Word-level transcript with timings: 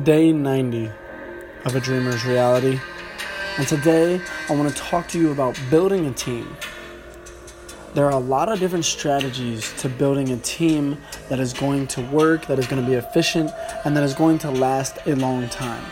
day 0.00 0.32
90 0.32 0.90
of 1.66 1.76
a 1.76 1.80
dreamer's 1.80 2.24
reality. 2.24 2.80
And 3.58 3.68
today 3.68 4.20
I 4.48 4.56
want 4.56 4.74
to 4.74 4.82
talk 4.82 5.06
to 5.08 5.20
you 5.20 5.30
about 5.32 5.60
building 5.70 6.06
a 6.06 6.12
team. 6.12 6.56
There 7.92 8.06
are 8.06 8.12
a 8.12 8.18
lot 8.18 8.50
of 8.50 8.58
different 8.58 8.86
strategies 8.86 9.70
to 9.82 9.90
building 9.90 10.30
a 10.30 10.38
team 10.38 10.96
that 11.28 11.38
is 11.38 11.52
going 11.52 11.86
to 11.88 12.00
work, 12.06 12.46
that 12.46 12.58
is 12.58 12.66
going 12.66 12.82
to 12.82 12.88
be 12.88 12.94
efficient, 12.94 13.50
and 13.84 13.94
that 13.94 14.02
is 14.02 14.14
going 14.14 14.38
to 14.38 14.50
last 14.50 14.96
a 15.04 15.14
long 15.14 15.46
time. 15.50 15.84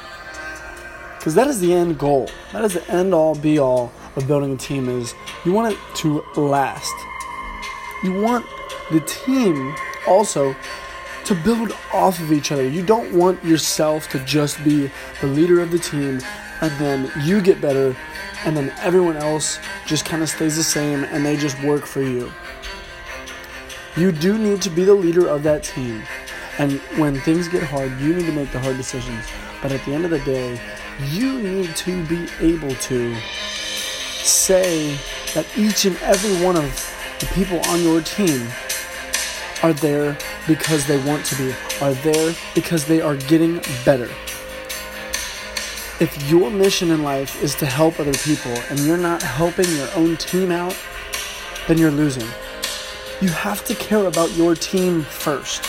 Because 1.18 1.34
that 1.34 1.48
is 1.48 1.60
the 1.60 1.74
end 1.74 1.98
goal. 1.98 2.30
That 2.52 2.64
is 2.64 2.72
the 2.74 2.90
end 2.90 3.12
all 3.12 3.34
be 3.34 3.58
all 3.58 3.92
of 4.16 4.26
building 4.26 4.54
a 4.54 4.56
team 4.56 4.88
is 4.88 5.14
you 5.44 5.52
want 5.52 5.74
it 5.74 5.78
to 5.96 6.24
last. 6.36 6.94
You 8.02 8.18
want 8.18 8.46
the 8.90 9.00
team 9.00 9.74
also 10.08 10.56
to 11.24 11.34
build 11.34 11.72
off 11.92 12.20
of 12.20 12.32
each 12.32 12.52
other. 12.52 12.66
You 12.66 12.84
don't 12.84 13.12
want 13.12 13.44
yourself 13.44 14.08
to 14.10 14.18
just 14.24 14.62
be 14.64 14.90
the 15.20 15.26
leader 15.26 15.60
of 15.60 15.70
the 15.70 15.78
team 15.78 16.20
and 16.60 16.72
then 16.78 17.10
you 17.22 17.40
get 17.40 17.60
better 17.60 17.96
and 18.44 18.56
then 18.56 18.72
everyone 18.80 19.16
else 19.16 19.58
just 19.86 20.04
kind 20.04 20.22
of 20.22 20.28
stays 20.28 20.56
the 20.56 20.64
same 20.64 21.04
and 21.04 21.24
they 21.24 21.36
just 21.36 21.60
work 21.62 21.86
for 21.86 22.02
you. 22.02 22.30
You 23.96 24.12
do 24.12 24.38
need 24.38 24.62
to 24.62 24.70
be 24.70 24.84
the 24.84 24.94
leader 24.94 25.26
of 25.26 25.42
that 25.42 25.64
team. 25.64 26.02
And 26.58 26.80
when 26.98 27.20
things 27.20 27.48
get 27.48 27.62
hard, 27.62 27.98
you 28.00 28.14
need 28.14 28.26
to 28.26 28.32
make 28.32 28.52
the 28.52 28.58
hard 28.58 28.76
decisions. 28.76 29.26
But 29.62 29.72
at 29.72 29.84
the 29.84 29.94
end 29.94 30.04
of 30.04 30.10
the 30.10 30.20
day, 30.20 30.60
you 31.08 31.40
need 31.42 31.74
to 31.76 32.04
be 32.06 32.28
able 32.40 32.74
to 32.74 33.16
say 34.22 34.96
that 35.34 35.46
each 35.56 35.86
and 35.86 35.96
every 36.02 36.44
one 36.44 36.56
of 36.56 36.64
the 37.18 37.26
people 37.26 37.60
on 37.68 37.82
your 37.82 38.00
team 38.00 38.46
are 39.62 39.72
there 39.72 40.16
because 40.46 40.86
they 40.86 41.02
want 41.04 41.24
to 41.26 41.36
be, 41.36 41.54
are 41.80 41.94
there 41.94 42.34
because 42.54 42.86
they 42.86 43.00
are 43.00 43.16
getting 43.16 43.60
better. 43.84 44.08
If 46.00 46.16
your 46.30 46.50
mission 46.50 46.90
in 46.90 47.02
life 47.02 47.42
is 47.42 47.54
to 47.56 47.66
help 47.66 48.00
other 48.00 48.14
people 48.14 48.52
and 48.70 48.80
you're 48.80 48.96
not 48.96 49.22
helping 49.22 49.70
your 49.76 49.88
own 49.94 50.16
team 50.16 50.50
out, 50.50 50.76
then 51.68 51.76
you're 51.76 51.90
losing. 51.90 52.26
You 53.20 53.28
have 53.28 53.64
to 53.66 53.74
care 53.74 54.06
about 54.06 54.32
your 54.32 54.54
team 54.54 55.02
first 55.02 55.62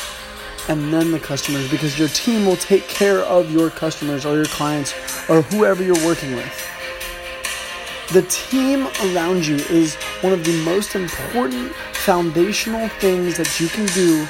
and 0.69 0.93
then 0.93 1.11
the 1.11 1.19
customers 1.19 1.69
because 1.69 1.99
your 1.99 2.07
team 2.09 2.45
will 2.45 2.55
take 2.55 2.87
care 2.87 3.19
of 3.19 3.51
your 3.51 3.69
customers 3.69 4.25
or 4.25 4.35
your 4.35 4.45
clients 4.45 4.93
or 5.29 5.41
whoever 5.41 5.83
you're 5.83 6.05
working 6.05 6.33
with. 6.35 6.67
The 8.13 8.21
team 8.23 8.87
around 9.03 9.45
you 9.45 9.55
is 9.55 9.95
one 10.21 10.33
of 10.33 10.45
the 10.45 10.63
most 10.63 10.95
important 10.95 11.73
foundational 12.05 12.87
things 12.87 13.37
that 13.37 13.59
you 13.59 13.67
can 13.67 13.85
do 13.87 14.25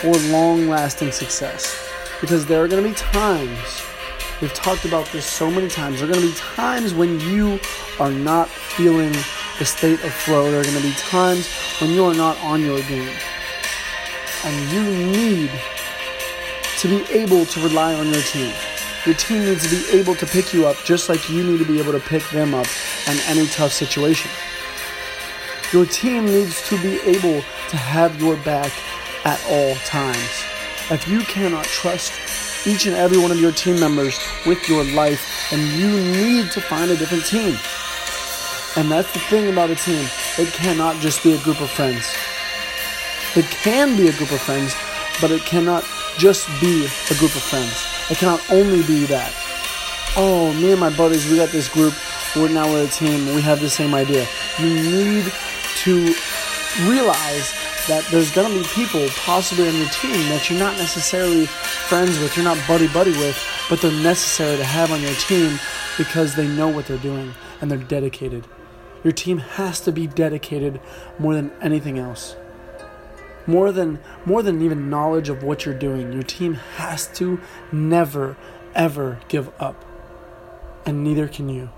for 0.00 0.16
long 0.32 0.68
lasting 0.68 1.12
success. 1.12 1.76
Because 2.20 2.46
there 2.46 2.64
are 2.64 2.68
going 2.68 2.82
to 2.82 2.88
be 2.88 2.94
times, 2.94 3.82
we've 4.40 4.54
talked 4.54 4.86
about 4.86 5.06
this 5.12 5.26
so 5.26 5.50
many 5.50 5.68
times, 5.68 6.00
there 6.00 6.08
are 6.08 6.12
going 6.12 6.26
to 6.26 6.32
be 6.32 6.38
times 6.38 6.94
when 6.94 7.20
you 7.20 7.60
are 7.98 8.10
not 8.10 8.48
feeling 8.48 9.12
the 9.58 9.66
state 9.66 10.02
of 10.02 10.12
flow. 10.12 10.50
There 10.50 10.60
are 10.60 10.64
going 10.64 10.76
to 10.76 10.82
be 10.82 10.94
times 10.94 11.46
when 11.78 11.90
you 11.90 12.06
are 12.06 12.14
not 12.14 12.38
on 12.38 12.62
your 12.62 12.80
game. 12.82 13.14
And 14.44 14.72
you 14.72 14.82
need 14.82 15.50
to 16.78 16.88
be 16.88 17.04
able 17.12 17.44
to 17.44 17.60
rely 17.60 17.92
on 17.92 18.06
your 18.06 18.22
team. 18.22 18.54
Your 19.04 19.14
team 19.14 19.40
needs 19.40 19.68
to 19.68 19.76
be 19.76 19.98
able 19.98 20.14
to 20.14 20.24
pick 20.24 20.54
you 20.54 20.66
up 20.66 20.76
just 20.84 21.10
like 21.10 21.28
you 21.28 21.44
need 21.44 21.58
to 21.58 21.66
be 21.66 21.78
able 21.78 21.92
to 21.92 22.00
pick 22.00 22.26
them 22.30 22.54
up 22.54 22.66
in 23.06 23.18
any 23.28 23.46
tough 23.48 23.72
situation. 23.72 24.30
Your 25.72 25.86
team 25.86 26.26
needs 26.26 26.68
to 26.68 26.76
be 26.82 26.98
able 27.02 27.42
to 27.68 27.76
have 27.76 28.20
your 28.20 28.36
back 28.38 28.72
at 29.24 29.40
all 29.48 29.76
times. 29.86 30.44
If 30.90 31.06
you 31.06 31.20
cannot 31.20 31.64
trust 31.64 32.66
each 32.66 32.86
and 32.86 32.96
every 32.96 33.18
one 33.18 33.30
of 33.30 33.38
your 33.40 33.52
team 33.52 33.78
members 33.78 34.18
with 34.44 34.68
your 34.68 34.82
life, 34.82 35.48
then 35.52 35.60
you 35.78 35.90
need 35.90 36.50
to 36.50 36.60
find 36.60 36.90
a 36.90 36.96
different 36.96 37.24
team. 37.24 37.56
And 38.76 38.90
that's 38.90 39.12
the 39.12 39.20
thing 39.30 39.48
about 39.48 39.70
a 39.70 39.76
team. 39.76 40.04
It 40.38 40.52
cannot 40.52 40.96
just 41.00 41.22
be 41.22 41.34
a 41.34 41.38
group 41.38 41.60
of 41.60 41.70
friends. 41.70 42.04
It 43.36 43.44
can 43.62 43.96
be 43.96 44.08
a 44.08 44.12
group 44.12 44.32
of 44.32 44.40
friends, 44.40 44.74
but 45.20 45.30
it 45.30 45.42
cannot 45.42 45.84
just 46.18 46.48
be 46.60 46.84
a 47.10 47.14
group 47.14 47.36
of 47.36 47.42
friends. 47.42 47.86
It 48.10 48.18
cannot 48.18 48.42
only 48.50 48.82
be 48.82 49.06
that. 49.06 49.32
Oh, 50.16 50.52
me 50.54 50.72
and 50.72 50.80
my 50.80 50.90
buddies, 50.96 51.30
we 51.30 51.36
got 51.36 51.50
this 51.50 51.68
group. 51.68 51.94
We're 52.34 52.48
now 52.48 52.74
a 52.74 52.88
team. 52.88 53.34
We 53.36 53.40
have 53.42 53.60
the 53.60 53.70
same 53.70 53.94
idea. 53.94 54.26
You 54.58 54.74
need 54.74 55.32
to 55.84 56.14
realize 56.86 57.52
that 57.88 58.04
there's 58.10 58.30
gonna 58.30 58.54
be 58.54 58.62
people 58.64 59.06
possibly 59.16 59.68
on 59.68 59.74
your 59.74 59.88
team 59.88 60.28
that 60.28 60.48
you're 60.48 60.58
not 60.58 60.76
necessarily 60.76 61.46
friends 61.46 62.18
with, 62.18 62.36
you're 62.36 62.44
not 62.44 62.58
buddy 62.68 62.86
buddy 62.88 63.12
with, 63.12 63.36
but 63.68 63.80
they're 63.80 63.90
necessary 63.90 64.56
to 64.56 64.64
have 64.64 64.92
on 64.92 65.00
your 65.00 65.14
team 65.14 65.58
because 65.96 66.34
they 66.34 66.46
know 66.46 66.68
what 66.68 66.86
they're 66.86 66.98
doing 66.98 67.34
and 67.60 67.70
they're 67.70 67.78
dedicated. 67.78 68.46
Your 69.02 69.12
team 69.12 69.38
has 69.38 69.80
to 69.80 69.92
be 69.92 70.06
dedicated 70.06 70.80
more 71.18 71.34
than 71.34 71.50
anything 71.62 71.98
else. 71.98 72.36
More 73.46 73.72
than 73.72 73.98
more 74.26 74.42
than 74.42 74.60
even 74.62 74.90
knowledge 74.90 75.28
of 75.28 75.42
what 75.42 75.64
you're 75.64 75.74
doing 75.74 76.12
your 76.12 76.22
team 76.22 76.54
has 76.76 77.06
to 77.14 77.40
never 77.72 78.36
ever 78.74 79.18
give 79.28 79.50
up. 79.58 79.84
And 80.84 81.02
neither 81.02 81.26
can 81.26 81.48
you 81.48 81.70